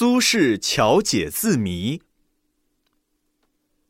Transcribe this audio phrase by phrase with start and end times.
[0.00, 2.00] 苏轼巧解字谜。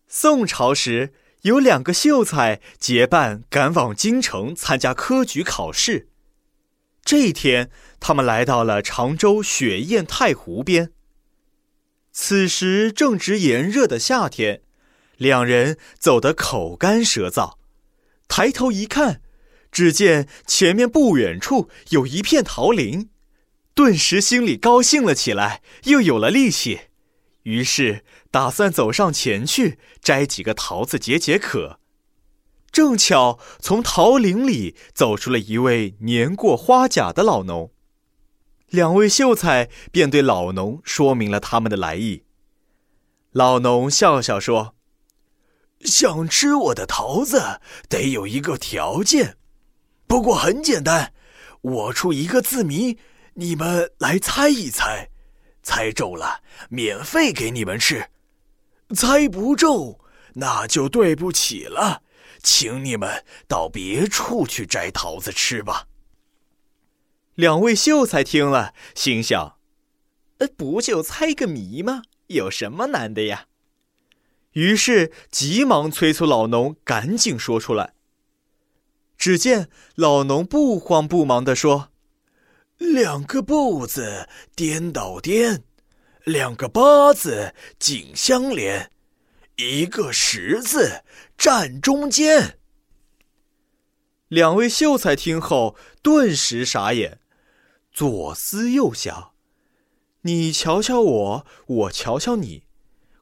[0.09, 6.09] 宋朝时，有两个秀才结伴赶往京城参加科举考试。
[7.05, 7.71] 这一天，
[8.01, 10.91] 他们来到了常州雪雁太湖边。
[12.11, 14.63] 此时正值炎热的夏天，
[15.17, 17.55] 两人走得口干舌燥。
[18.27, 19.23] 抬头一看，
[19.71, 23.11] 只见前面不远处有一片桃林。
[23.81, 26.81] 顿时心里高兴了起来，又有了力气，
[27.45, 31.81] 于是打算走上前去摘几个桃子解解渴。
[32.71, 37.73] 正巧从桃林里走出了一位年过花甲的老农，
[38.69, 42.25] 两位秀才便对老农说明了他们的来意。
[43.33, 44.75] 老农笑笑说
[45.81, 49.39] ：“想吃我的桃子，得有一个条件，
[50.07, 51.15] 不过很简单，
[51.63, 52.99] 我出一个字谜。”
[53.41, 55.09] 你们来猜一猜，
[55.63, 58.11] 猜中了免费给你们吃，
[58.95, 59.99] 猜不中
[60.35, 62.03] 那就对不起了，
[62.43, 65.87] 请你们到别处去摘桃子吃吧。
[67.35, 69.57] 两位秀才听了，心想
[70.37, 72.03] ：“呃，不就猜个谜吗？
[72.27, 73.47] 有什么难的呀？”
[74.53, 77.95] 于是急忙催促老农赶紧说出来。
[79.17, 81.87] 只见老农不慌不忙地说。
[82.81, 85.65] 两个不字颠倒颠，
[86.25, 88.91] 两个八字紧相连，
[89.57, 91.05] 一个十字
[91.37, 92.59] 站中间。
[94.29, 97.21] 两位秀才听后顿时傻眼，
[97.93, 99.33] 左思右想，
[100.23, 102.65] 你瞧瞧我，我瞧瞧你，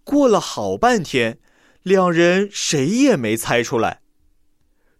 [0.04, 1.40] 过了好半天，
[1.82, 4.02] 两人谁也没猜出来。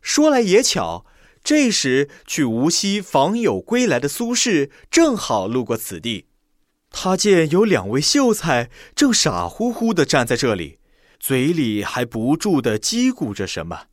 [0.03, 1.06] 说来也巧。
[1.42, 6.27] 这时，去无锡访友归来的苏轼正好路过此地，
[6.91, 10.78] 他见有两位秀才正傻乎乎地站在这里，
[11.19, 13.86] 嘴里还不住地叽咕着什么。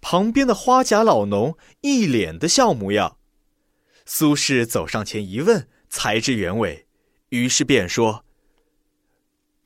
[0.00, 3.18] 旁边的花甲老农一脸的笑模样。
[4.06, 6.86] 苏轼走上前一问，才知原委，
[7.30, 8.24] 于是便说：“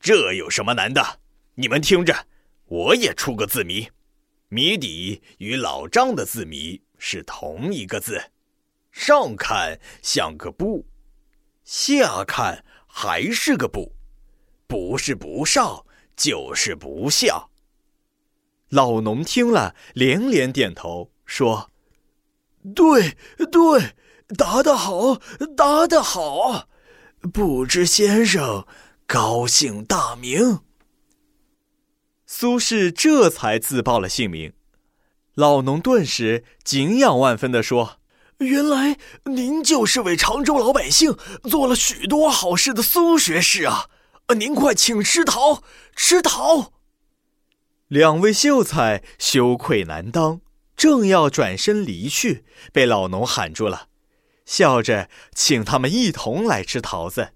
[0.01, 1.19] 这有什么难的？
[1.57, 2.27] 你们听着，
[2.67, 3.89] 我也出个字谜，
[4.49, 8.31] 谜底与老张的字谜。”是同一个字，
[8.91, 10.87] 上看像个不，
[11.65, 13.95] 下看还是个不，
[14.67, 17.49] 不是不上就是不下。
[18.69, 21.71] 老农听了连连点头，说
[22.75, 23.17] ：“对
[23.51, 23.95] 对，
[24.37, 25.21] 答得好，
[25.57, 26.69] 答得好，
[27.33, 28.67] 不知先生
[29.07, 30.61] 高姓大名？”
[32.27, 34.53] 苏轼这才自报了姓名。
[35.39, 38.01] 老农顿时敬仰万分地说
[38.39, 43.89] ：“原来您就是为常州老百姓做了许多好事的苏学士啊！
[44.37, 45.63] 您快请吃桃，
[45.95, 46.73] 吃桃。”
[47.87, 50.41] 两位秀才羞愧难当，
[50.77, 53.87] 正要转身离去，被老农喊住了，
[54.45, 57.29] 笑着请他们一同来吃桃子。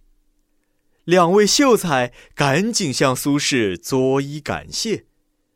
[1.05, 5.05] 两位秀才赶紧向苏轼作揖感谢。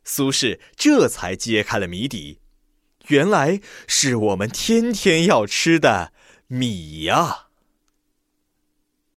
[0.09, 2.39] 苏轼这才揭开了谜底，
[3.07, 6.13] 原来是我们天天要吃的
[6.47, 7.46] 米呀。